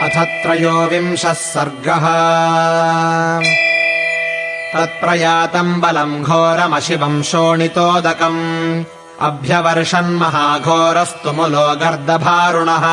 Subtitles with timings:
[0.00, 2.06] अथ त्रयोविंशः सर्गः।
[4.74, 8.84] तत्प्रयातम् बलम् घोरमशिवम् शोणितोदकम्।
[9.20, 12.84] अभ्यवर्षन्महाघोरस्तु मुलो गर्दभारुणः।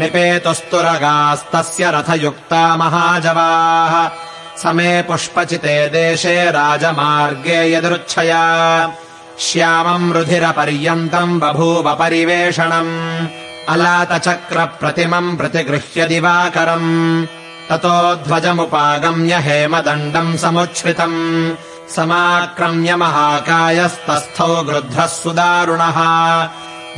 [0.00, 4.10] निपेतुस्तुरगास्तस्य रथयुक्ता महाजवाः।
[4.58, 8.92] समे पुष्पचिते देशे राजमार्गे यदृच्छया
[9.40, 13.26] श्यामम् रुधिरपर्यन्तम् बभूव परिवेषणम्
[13.68, 17.26] अलातचक्रप्रतिमम् प्रतिगृह्य दिवाकरम्।
[17.70, 21.54] ततो ध्वजमुपागम्य हेमदण्डम् समुच्छ्रितम्।
[21.96, 26.48] समाक्रम्य महाकायस्तस्थौ गृध्रः सुदारुणः।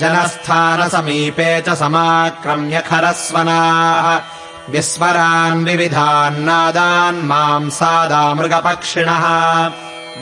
[0.01, 4.21] जनस्थानसमीपे च समाक्रम्य खरस्वनाः।
[4.71, 9.71] विस्वरान् विविधान्नादान् मांसादामृगपक्षिणः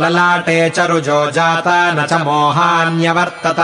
[0.00, 3.56] ललाटे च रुजो जाता न च मोहान्यवर्तत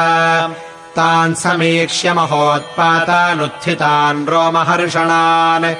[0.96, 5.74] तान् समीक्ष्य महोत्पातानुत्थितान् रोमहर्षणान्।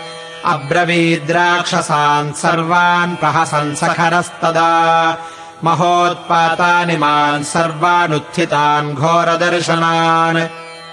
[0.44, 5.19] अब्रवीद्राक्षसान् सर्वान् प्रहसंसखरस्तदा
[5.65, 10.49] महोत्पातानि मान् सर्वानुत्थितान् घोरदर्शनान्।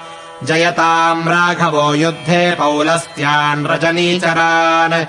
[0.46, 5.06] जयताम् राघवो युद्धे पौलस्त्यान् रजनीचरान्।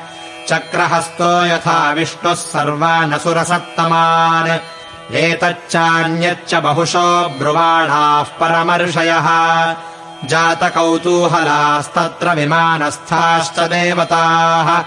[0.50, 4.79] चक्रहस्तो यथा विष्णुः सर्वानसुरसत्तमान्
[5.12, 9.28] एतच्चान्यच्च बहुशो ब्रुवाणाः परमर्षयः।
[10.26, 14.84] जातकौतूहलास्तत्र विमानस्थाश्च देवताः।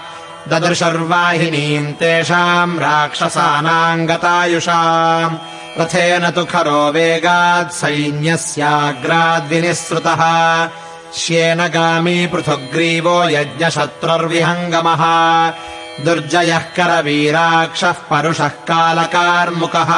[0.49, 5.37] ददृशुर्वाहिनीम् तेषाम् राक्षसानाम् गतायुषाम्
[5.81, 10.23] रथेन तु खरो वेगात् सैन्यस्याग्राद्विनिःसृतः।
[11.17, 15.03] श्येनगामी पृथुग्रीवो यज्ञशत्रुर्विहङ्गमः
[15.99, 19.91] दुर्जयः करवीराक्षः परुषः कालकार्मुकः।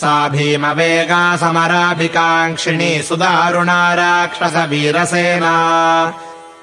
[0.00, 5.54] सा भीमवेगा समराभिकाङ्क्षिणी सुदारुणा राक्षसवीरसेना।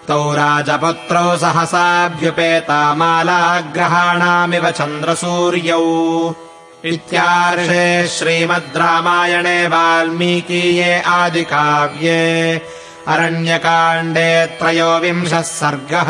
[0.08, 5.84] तौ राजपुत्रौ सहसाभ्युपेता मालाग्रहाणामिव चन्द्रसूर्यौ।
[6.86, 12.22] इत्यार्षे श्रीमद् रामायणे वाल्मीकीये आदिकाव्ये
[13.08, 16.10] अरण्यकाण्डे त्रयोविंशः सर्गः